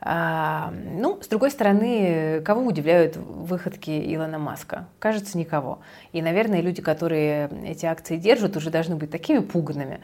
А, 0.01 0.73
ну, 0.73 1.21
с 1.23 1.29
другой 1.29 1.53
стороны, 1.53 2.43
кого 2.45 2.63
удивляют 2.67 3.17
выходки 3.17 3.91
Илона 4.13 4.39
Маска? 4.39 4.89
Кажется, 4.99 5.39
никого. 5.39 5.79
И, 6.13 6.21
наверное, 6.21 6.61
люди, 6.61 6.83
которые 6.83 7.49
эти 7.65 7.87
акции 7.87 8.17
держат, 8.17 8.57
уже 8.57 8.71
должны 8.71 8.97
быть 8.97 9.13
такими 9.13 9.39
пуганными, 9.39 10.01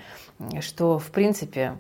что, 0.61 1.01
в 1.01 1.11
принципе, 1.11 1.79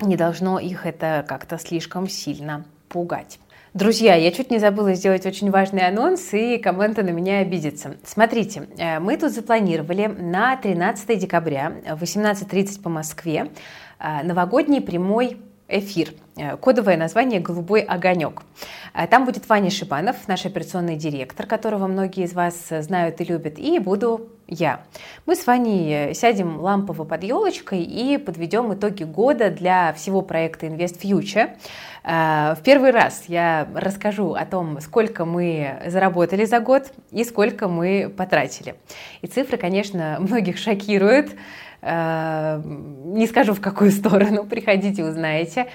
не 0.00 0.16
должно 0.16 0.58
их 0.58 0.84
это 0.84 1.24
как-то 1.26 1.58
слишком 1.58 2.08
сильно 2.08 2.66
пугать. 2.90 3.38
Друзья, 3.74 4.16
я 4.16 4.30
чуть 4.32 4.50
не 4.50 4.58
забыла 4.58 4.92
сделать 4.92 5.24
очень 5.24 5.50
важный 5.50 5.86
анонс, 5.86 6.34
и 6.34 6.58
комменты 6.58 7.02
на 7.02 7.08
меня 7.08 7.38
обидятся. 7.38 7.96
Смотрите, 8.04 8.68
э, 8.76 8.98
мы 9.00 9.16
тут 9.16 9.32
запланировали 9.32 10.08
на 10.08 10.58
13 10.58 11.18
декабря 11.18 11.72
в 11.86 12.02
18.30 12.02 12.82
по 12.82 12.90
Москве 12.90 13.50
э, 13.98 14.22
новогодний 14.24 14.82
прямой 14.82 15.38
эфир. 15.68 16.14
Э, 16.36 16.56
кодовое 16.56 16.96
название 16.96 17.40
«Голубой 17.40 17.80
огонек». 17.80 18.42
Э, 18.94 19.06
там 19.06 19.26
будет 19.26 19.48
Ваня 19.48 19.70
Шибанов, 19.70 20.16
наш 20.28 20.46
операционный 20.46 20.96
директор, 20.96 21.46
которого 21.46 21.86
многие 21.86 22.24
из 22.24 22.32
вас 22.32 22.68
знают 22.70 23.20
и 23.20 23.24
любят, 23.24 23.58
и 23.58 23.78
буду 23.78 24.28
я. 24.48 24.82
Мы 25.26 25.36
с 25.36 25.46
Ваней 25.46 26.10
э, 26.10 26.14
сядем 26.14 26.58
лампово 26.60 27.04
под 27.04 27.22
елочкой 27.24 27.82
и 27.82 28.16
подведем 28.16 28.72
итоги 28.72 29.04
года 29.04 29.50
для 29.50 29.92
всего 29.92 30.22
проекта 30.22 30.66
Invest 30.66 31.00
Future. 31.02 31.50
В 32.04 32.58
первый 32.64 32.90
раз 32.90 33.26
я 33.28 33.68
расскажу 33.76 34.32
о 34.32 34.44
том, 34.44 34.80
сколько 34.80 35.24
мы 35.24 35.82
заработали 35.86 36.44
за 36.44 36.58
год 36.58 36.90
и 37.12 37.22
сколько 37.22 37.68
мы 37.68 38.12
потратили. 38.16 38.74
И 39.20 39.28
цифры, 39.28 39.56
конечно, 39.56 40.16
многих 40.18 40.58
шокируют. 40.58 41.30
Не 41.82 43.26
скажу 43.26 43.54
в 43.54 43.60
какую 43.60 43.90
сторону, 43.90 44.44
приходите, 44.50 45.04
узнаете. 45.04 45.66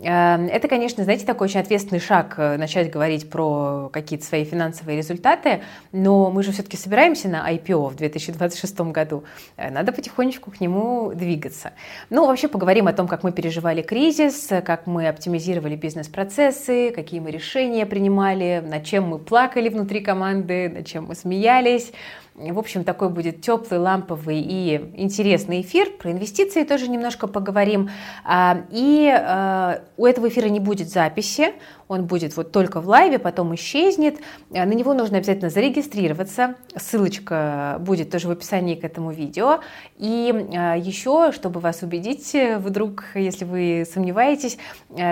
Эм, 0.00 0.46
это, 0.46 0.68
конечно, 0.68 1.04
знаете, 1.04 1.26
такой 1.26 1.48
очень 1.48 1.60
ответственный 1.60 2.00
шаг 2.00 2.34
э, 2.38 2.56
начать 2.56 2.90
говорить 2.90 3.28
про 3.28 3.90
какие-то 3.92 4.24
свои 4.24 4.44
финансовые 4.44 4.96
результаты, 4.96 5.62
но 5.92 6.30
мы 6.30 6.42
же 6.42 6.50
все-таки 6.52 6.78
собираемся 6.78 7.28
на 7.28 7.48
IPO 7.52 7.90
в 7.90 7.96
2026 7.96 8.80
году. 8.92 9.24
Э, 9.58 9.70
надо 9.70 9.92
потихонечку 9.92 10.50
к 10.50 10.60
нему 10.60 11.12
двигаться. 11.14 11.72
Ну, 12.08 12.26
вообще 12.26 12.48
поговорим 12.48 12.88
о 12.88 12.94
том, 12.94 13.06
как 13.06 13.22
мы 13.22 13.32
переживали 13.32 13.82
кризис, 13.82 14.48
как 14.64 14.86
мы 14.86 15.08
оптимизировали 15.08 15.76
бизнес-процессы, 15.76 16.90
какие 16.90 17.20
мы 17.20 17.30
решения 17.30 17.84
принимали, 17.84 18.64
над 18.66 18.84
чем 18.84 19.08
мы 19.08 19.18
плакали 19.18 19.68
внутри 19.68 20.00
команды, 20.00 20.70
над 20.70 20.86
чем 20.86 21.04
мы 21.04 21.14
смеялись. 21.14 21.92
В 22.34 22.58
общем, 22.58 22.82
такой 22.82 23.10
будет 23.10 23.42
теплый, 23.42 23.78
ламповый 23.78 24.40
и 24.40 24.90
интересный 24.96 25.60
эфир. 25.60 25.90
Про 25.90 26.12
инвестиции 26.12 26.64
тоже 26.64 26.88
немножко 26.88 27.26
поговорим. 27.26 27.90
А, 28.24 28.62
и 28.70 29.06
э, 29.14 29.80
у 29.98 30.06
этого 30.06 30.28
эфира 30.28 30.48
не 30.48 30.58
будет 30.58 30.88
записи, 30.88 31.52
он 31.88 32.06
будет 32.06 32.34
вот 32.34 32.50
только 32.50 32.80
в 32.80 32.88
лайве, 32.88 33.18
потом 33.18 33.54
исчезнет. 33.54 34.18
Э, 34.50 34.64
на 34.64 34.72
него 34.72 34.94
нужно 34.94 35.18
обязательно 35.18 35.50
зарегистрироваться. 35.50 36.54
Ссылочка 36.74 37.76
будет 37.80 38.10
тоже 38.10 38.28
в 38.28 38.30
описании 38.30 38.76
к 38.76 38.84
этому 38.84 39.10
видео. 39.10 39.60
И 39.98 40.32
э, 40.32 40.78
еще, 40.78 41.32
чтобы 41.32 41.60
вас 41.60 41.82
убедить, 41.82 42.34
вдруг, 42.56 43.04
если 43.14 43.44
вы 43.44 43.86
сомневаетесь, 43.92 44.56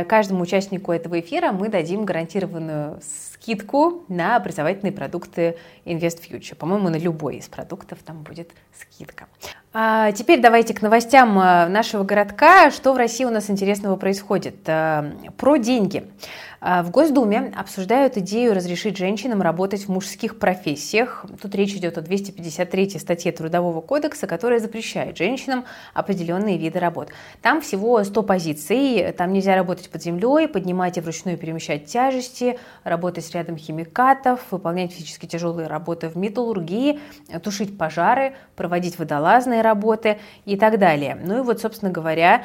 каждому 0.08 0.42
участнику 0.42 0.90
этого 0.90 1.20
эфира 1.20 1.52
мы 1.52 1.68
дадим 1.68 2.06
гарантированную 2.06 2.98
скидку 3.40 4.04
на 4.08 4.36
образовательные 4.36 4.92
продукты 4.92 5.56
Invest 5.84 6.20
Future. 6.28 6.54
По-моему, 6.54 6.88
на 6.90 6.96
любой 6.96 7.36
из 7.36 7.48
продуктов 7.48 8.00
там 8.04 8.22
будет 8.22 8.52
скидка. 8.74 9.28
А 9.72 10.10
теперь 10.10 10.40
давайте 10.40 10.74
к 10.74 10.82
новостям 10.82 11.38
э, 11.38 11.68
нашего 11.68 12.02
городка. 12.02 12.72
Что 12.72 12.92
в 12.92 12.96
России 12.96 13.24
у 13.24 13.30
нас 13.30 13.50
интересного 13.50 13.94
происходит? 13.94 14.56
Э, 14.66 15.12
про 15.36 15.58
деньги. 15.58 16.10
А, 16.62 16.82
в 16.82 16.90
Госдуме 16.90 17.52
обсуждают 17.56 18.18
идею 18.18 18.54
разрешить 18.54 18.98
женщинам 18.98 19.40
работать 19.40 19.86
в 19.86 19.88
мужских 19.88 20.38
профессиях. 20.38 21.24
Тут 21.40 21.54
речь 21.54 21.72
идет 21.74 21.96
о 21.96 22.02
253 22.02 22.98
статье 22.98 23.32
Трудового 23.32 23.80
кодекса, 23.80 24.26
которая 24.26 24.60
запрещает 24.60 25.16
женщинам 25.16 25.64
определенные 25.94 26.58
виды 26.58 26.78
работ. 26.78 27.08
Там 27.40 27.62
всего 27.62 28.02
100 28.04 28.22
позиций. 28.22 29.12
Там 29.12 29.32
нельзя 29.32 29.56
работать 29.56 29.88
под 29.88 30.02
землей, 30.02 30.48
поднимать 30.48 30.98
и 30.98 31.00
вручную 31.00 31.38
перемещать 31.38 31.86
тяжести, 31.86 32.58
работать 32.84 33.30
рядом 33.34 33.56
химикатов, 33.56 34.40
выполнять 34.50 34.92
физически 34.92 35.26
тяжелые 35.26 35.66
работы 35.66 36.08
в 36.08 36.16
металлургии, 36.16 37.00
тушить 37.42 37.78
пожары, 37.78 38.34
проводить 38.54 38.98
водолазные 38.98 39.59
работы 39.62 40.18
и 40.44 40.56
так 40.56 40.78
далее. 40.78 41.18
Ну 41.22 41.38
и 41.38 41.40
вот, 41.42 41.60
собственно 41.60 41.90
говоря, 41.90 42.44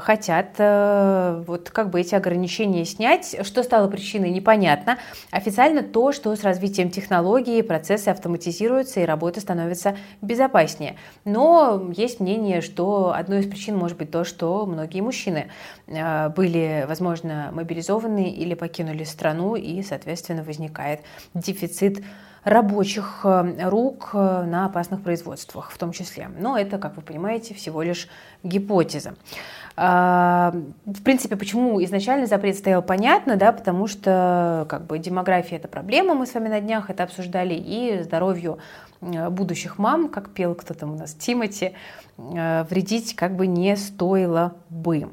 хотят 0.00 0.54
э, 0.58 1.42
вот 1.46 1.70
как 1.70 1.90
бы 1.90 2.00
эти 2.00 2.14
ограничения 2.14 2.84
снять, 2.84 3.36
что 3.42 3.62
стало 3.62 3.88
причиной, 3.88 4.30
непонятно. 4.30 4.98
Официально 5.30 5.82
то, 5.82 6.12
что 6.12 6.34
с 6.34 6.42
развитием 6.42 6.90
технологий 6.90 7.62
процессы 7.62 8.08
автоматизируются 8.08 9.00
и 9.00 9.04
работа 9.04 9.40
становится 9.40 9.96
безопаснее. 10.22 10.96
Но 11.24 11.90
есть 11.96 12.20
мнение, 12.20 12.60
что 12.60 13.12
одной 13.14 13.40
из 13.40 13.48
причин 13.48 13.76
может 13.76 13.98
быть 13.98 14.10
то, 14.10 14.24
что 14.24 14.66
многие 14.66 15.00
мужчины 15.00 15.50
э, 15.86 16.28
были, 16.30 16.84
возможно, 16.88 17.50
мобилизованы 17.52 18.30
или 18.30 18.54
покинули 18.54 19.04
страну, 19.04 19.56
и, 19.56 19.82
соответственно, 19.82 20.42
возникает 20.42 21.00
дефицит 21.34 22.02
рабочих 22.44 23.20
э, 23.24 23.68
рук 23.68 24.10
э, 24.12 24.44
на 24.44 24.66
опасных 24.66 25.02
производствах 25.02 25.70
в 25.70 25.78
том 25.78 25.92
числе. 25.92 26.30
Но 26.38 26.56
это, 26.56 26.78
как 26.78 26.96
вы 26.96 27.02
понимаете, 27.02 27.54
всего 27.54 27.82
лишь 27.82 28.08
гипотеза. 28.42 29.14
А, 29.76 30.52
в 30.84 31.02
принципе, 31.02 31.36
почему 31.36 31.82
изначально 31.84 32.26
запрет 32.26 32.56
стоял, 32.56 32.82
понятно, 32.82 33.36
да, 33.36 33.52
потому 33.52 33.86
что 33.86 34.66
как 34.68 34.86
бы 34.86 34.98
демография 34.98 35.58
это 35.58 35.68
проблема, 35.68 36.14
мы 36.14 36.26
с 36.26 36.34
вами 36.34 36.48
на 36.48 36.60
днях 36.60 36.90
это 36.90 37.04
обсуждали, 37.04 37.54
и 37.54 38.02
здоровью 38.02 38.58
будущих 39.00 39.78
мам, 39.78 40.08
как 40.08 40.30
пел 40.30 40.54
кто-то 40.54 40.86
у 40.86 40.94
нас, 40.94 41.14
Тимати, 41.14 41.72
вредить 42.18 43.16
как 43.16 43.36
бы 43.36 43.46
не 43.46 43.76
стоило 43.76 44.54
бы. 44.68 45.08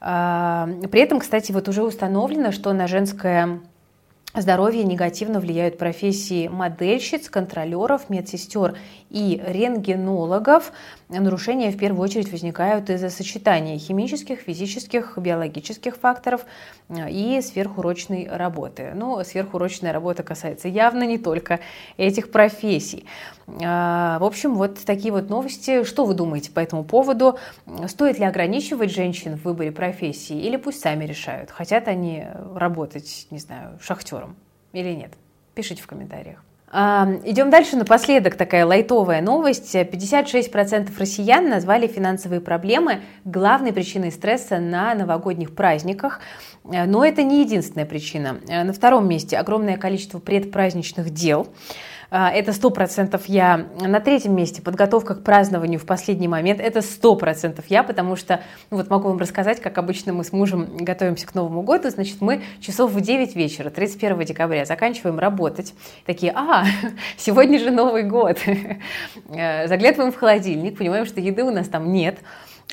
А, 0.00 0.68
при 0.90 1.00
этом, 1.00 1.20
кстати, 1.20 1.52
вот 1.52 1.68
уже 1.68 1.84
установлено, 1.84 2.50
что 2.50 2.72
на 2.72 2.88
женское 2.88 3.60
здоровье 4.34 4.84
негативно 4.84 5.40
влияют 5.40 5.78
профессии 5.78 6.48
модельщиц, 6.48 7.28
контролеров, 7.28 8.08
медсестер 8.08 8.76
и 9.12 9.42
рентгенологов. 9.46 10.72
Нарушения 11.10 11.70
в 11.70 11.76
первую 11.76 12.02
очередь 12.02 12.32
возникают 12.32 12.88
из-за 12.88 13.10
сочетания 13.10 13.78
химических, 13.78 14.40
физических, 14.40 15.18
биологических 15.18 15.96
факторов 15.96 16.46
э, 16.88 17.10
и 17.10 17.42
сверхурочной 17.42 18.26
работы. 18.30 18.92
Ну, 18.94 19.22
сверхурочная 19.22 19.92
работа 19.92 20.22
касается 20.22 20.68
явно 20.68 21.04
не 21.04 21.18
только 21.18 21.60
этих 21.98 22.30
профессий. 22.30 23.04
А, 23.62 24.18
в 24.18 24.24
общем, 24.24 24.54
вот 24.54 24.78
такие 24.84 25.12
вот 25.12 25.28
новости. 25.28 25.84
Что 25.84 26.06
вы 26.06 26.14
думаете 26.14 26.50
по 26.50 26.60
этому 26.60 26.82
поводу? 26.82 27.38
Стоит 27.88 28.18
ли 28.18 28.24
ограничивать 28.24 28.90
женщин 28.90 29.36
в 29.36 29.44
выборе 29.44 29.72
профессии 29.72 30.40
или 30.40 30.56
пусть 30.56 30.80
сами 30.80 31.04
решают? 31.04 31.50
Хотят 31.50 31.86
они 31.86 32.24
работать, 32.54 33.26
не 33.30 33.38
знаю, 33.38 33.78
шахтером 33.82 34.36
или 34.72 34.94
нет? 34.94 35.12
Пишите 35.54 35.82
в 35.82 35.86
комментариях. 35.86 36.42
Идем 36.72 37.50
дальше. 37.50 37.76
Напоследок 37.76 38.36
такая 38.36 38.64
лайтовая 38.64 39.20
новость. 39.20 39.74
56% 39.74 40.88
россиян 40.98 41.50
назвали 41.50 41.86
финансовые 41.86 42.40
проблемы 42.40 43.02
главной 43.26 43.74
причиной 43.74 44.10
стресса 44.10 44.58
на 44.58 44.94
новогодних 44.94 45.54
праздниках. 45.54 46.20
Но 46.64 47.04
это 47.04 47.22
не 47.24 47.42
единственная 47.42 47.84
причина. 47.84 48.40
На 48.48 48.72
втором 48.72 49.06
месте 49.06 49.36
огромное 49.36 49.76
количество 49.76 50.18
предпраздничных 50.18 51.10
дел. 51.10 51.46
А, 52.14 52.30
это 52.30 52.52
сто 52.52 52.68
процентов 52.68 53.24
я. 53.24 53.68
На 53.80 53.98
третьем 53.98 54.36
месте 54.36 54.60
подготовка 54.60 55.14
к 55.14 55.22
празднованию 55.22 55.80
в 55.80 55.86
последний 55.86 56.28
момент. 56.28 56.60
Это 56.60 56.82
сто 56.82 57.16
процентов 57.16 57.64
я, 57.68 57.82
потому 57.82 58.16
что, 58.16 58.42
ну 58.70 58.76
вот 58.76 58.90
могу 58.90 59.08
вам 59.08 59.16
рассказать, 59.16 59.62
как 59.62 59.78
обычно 59.78 60.12
мы 60.12 60.22
с 60.22 60.30
мужем 60.30 60.76
готовимся 60.76 61.26
к 61.26 61.34
Новому 61.34 61.62
году. 61.62 61.88
Значит, 61.88 62.20
мы 62.20 62.42
часов 62.60 62.92
в 62.92 63.00
9 63.00 63.34
вечера, 63.34 63.70
31 63.70 64.26
декабря, 64.26 64.66
заканчиваем 64.66 65.18
работать. 65.18 65.72
Такие, 66.04 66.32
а, 66.36 66.66
сегодня 67.16 67.58
же 67.58 67.70
Новый 67.70 68.02
год. 68.02 68.38
Э, 69.34 69.66
заглядываем 69.66 70.12
в 70.12 70.16
холодильник, 70.16 70.76
понимаем, 70.76 71.06
что 71.06 71.20
еды 71.20 71.42
у 71.42 71.50
нас 71.50 71.68
там 71.68 71.92
нет 71.92 72.18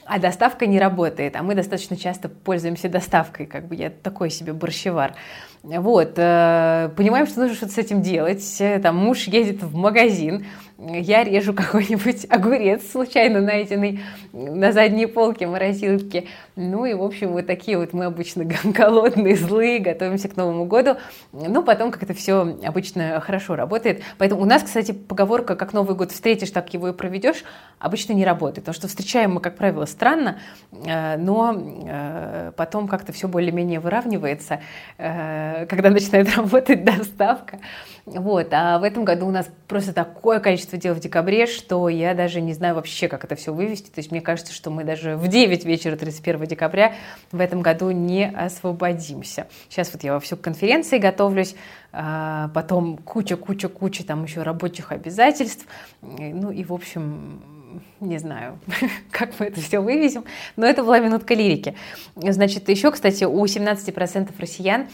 а 0.05 0.19
доставка 0.19 0.65
не 0.65 0.79
работает, 0.79 1.35
а 1.35 1.43
мы 1.43 1.55
достаточно 1.55 1.95
часто 1.95 2.29
пользуемся 2.29 2.89
доставкой, 2.89 3.45
как 3.45 3.67
бы 3.67 3.75
я 3.75 3.89
такой 3.89 4.29
себе 4.29 4.53
борщевар. 4.53 5.13
Вот, 5.61 6.13
э, 6.15 6.89
понимаем, 6.95 7.27
что 7.27 7.41
нужно 7.41 7.55
что-то 7.55 7.73
с 7.73 7.77
этим 7.77 8.01
делать, 8.01 8.61
там 8.81 8.95
муж 8.95 9.27
едет 9.27 9.61
в 9.61 9.75
магазин, 9.75 10.45
я 10.79 11.23
режу 11.23 11.53
какой-нибудь 11.55 12.25
огурец, 12.29 12.89
случайно 12.89 13.41
найденный 13.41 13.99
на 14.31 14.71
задней 14.71 15.05
полке 15.05 15.47
морозилки. 15.47 16.27
Ну 16.55 16.85
и, 16.85 16.93
в 16.93 17.03
общем, 17.03 17.33
вот 17.33 17.47
такие 17.47 17.77
вот 17.77 17.93
мы 17.93 18.05
обычно 18.05 18.45
голодные, 18.63 19.35
злые, 19.35 19.79
готовимся 19.79 20.29
к 20.29 20.37
Новому 20.37 20.65
году. 20.65 20.95
Ну, 21.33 21.63
потом 21.63 21.91
как-то 21.91 22.13
все 22.13 22.57
обычно 22.63 23.19
хорошо 23.19 23.55
работает. 23.55 24.01
Поэтому 24.17 24.41
у 24.41 24.45
нас, 24.45 24.63
кстати, 24.63 24.91
поговорка 24.91 25.55
«как 25.55 25.73
Новый 25.73 25.95
год 25.95 26.11
встретишь, 26.11 26.51
так 26.51 26.73
его 26.73 26.89
и 26.89 26.93
проведешь» 26.93 27.43
обычно 27.79 28.13
не 28.13 28.25
работает. 28.25 28.65
Потому 28.65 28.75
что 28.75 28.87
встречаем 28.87 29.33
мы, 29.33 29.41
как 29.41 29.55
правило, 29.55 29.85
странно, 29.89 30.39
э, 30.71 31.17
но 31.17 31.55
э, 31.57 32.51
потом 32.55 32.87
как-то 32.87 33.11
все 33.11 33.27
более-менее 33.27 33.79
выравнивается, 33.79 34.61
э, 34.97 35.65
когда 35.67 35.89
начинает 35.89 36.35
работать 36.37 36.83
доставка. 36.83 37.59
Вот. 38.05 38.47
А 38.51 38.79
в 38.79 38.83
этом 38.83 39.05
году 39.05 39.27
у 39.27 39.31
нас 39.31 39.49
просто 39.67 39.93
такое 39.93 40.39
количество 40.39 40.77
дел 40.77 40.93
в 40.95 40.99
декабре, 40.99 41.45
что 41.45 41.89
я 41.89 42.13
даже 42.13 42.41
не 42.41 42.53
знаю 42.53 42.75
вообще, 42.75 43.07
как 43.07 43.23
это 43.23 43.35
все 43.35 43.53
вывести. 43.53 43.89
То 43.89 43.99
есть 43.99 44.11
мне 44.11 44.21
кажется, 44.21 44.53
что 44.53 44.71
мы 44.71 44.83
даже 44.83 45.15
в 45.15 45.27
9 45.27 45.65
вечера 45.65 45.95
31 45.95 46.45
декабря 46.45 46.93
в 47.31 47.39
этом 47.39 47.61
году 47.61 47.91
не 47.91 48.27
освободимся. 48.29 49.47
Сейчас 49.69 49.93
вот 49.93 50.03
я 50.03 50.13
во 50.13 50.19
всю 50.19 50.37
конференции 50.37 50.97
готовлюсь, 50.97 51.55
а 51.91 52.49
потом 52.53 52.97
куча-куча-куча 52.97 54.05
там 54.05 54.23
еще 54.23 54.41
рабочих 54.41 54.91
обязательств. 54.91 55.65
Ну 56.01 56.51
и, 56.51 56.63
в 56.63 56.73
общем, 56.73 57.58
не 57.99 58.17
знаю, 58.17 58.59
как 59.11 59.39
мы 59.39 59.47
это 59.47 59.61
все 59.61 59.79
вывезем, 59.79 60.25
но 60.55 60.65
это 60.65 60.83
была 60.83 60.99
минутка 60.99 61.33
лирики. 61.33 61.75
Значит, 62.15 62.69
еще, 62.69 62.91
кстати, 62.91 63.23
у 63.23 63.43
17% 63.43 64.29
россиян 64.37 64.87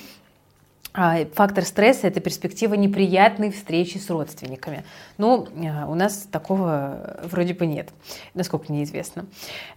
а, 0.98 1.26
фактор 1.34 1.66
стресса– 1.66 2.08
это 2.10 2.22
перспектива 2.22 2.74
неприятной 2.76 3.52
встречи 3.52 3.98
с 3.98 4.10
родственниками. 4.10 4.86
Ну, 5.18 5.48
а, 5.68 5.88
у 5.88 5.94
нас 5.94 6.28
такого 6.32 7.20
вроде 7.24 7.54
бы 7.54 7.66
нет, 7.66 7.90
насколько 8.34 8.72
мне 8.72 8.84
известно. 8.84 9.26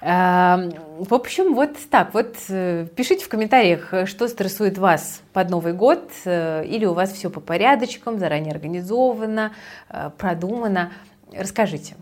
А, 0.01 0.71
в 0.99 1.13
общем, 1.13 1.55
вот 1.55 1.77
так. 1.91 2.15
Вот 2.15 2.37
э, 2.49 2.87
пишите 2.95 3.25
в 3.25 3.29
комментариях, 3.29 3.93
что 4.07 4.29
стрессует 4.29 4.79
вас 4.79 5.23
под 5.33 5.51
Новый 5.51 5.73
год, 5.73 6.09
э, 6.25 6.65
или 6.65 6.85
у 6.85 6.95
вас 6.95 7.13
все 7.13 7.31
по 7.31 7.41
порядочкам, 7.41 8.21
заранее 8.21 8.53
организовано, 8.53 9.53
э, 9.89 10.11
продумано. 10.17 10.93
Расскажите, 11.33 11.97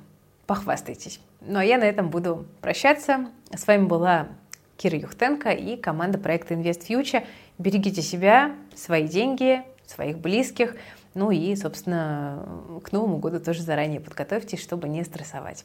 похвастайтесь. 0.47 1.21
Ну, 1.41 1.59
а 1.59 1.65
я 1.65 1.79
на 1.79 1.85
этом 1.85 2.11
буду 2.11 2.47
прощаться. 2.61 3.29
С 3.55 3.67
вами 3.67 3.87
была 3.87 4.29
Кира 4.77 4.99
Юхтенко 4.99 5.51
и 5.51 5.77
команда 5.77 6.19
проекта 6.19 6.55
Invest 6.55 6.87
Future. 6.89 7.25
Берегите 7.59 8.03
себя, 8.03 8.55
свои 8.75 9.07
деньги, 9.07 9.63
своих 9.87 10.19
близких. 10.19 10.77
Ну 11.15 11.31
и, 11.31 11.55
собственно, 11.57 12.81
к 12.85 12.93
Новому 12.93 13.19
году 13.19 13.41
тоже 13.41 13.63
заранее 13.63 14.01
подготовьтесь, 14.01 14.63
чтобы 14.63 14.89
не 14.89 15.03
стрессовать. 15.05 15.65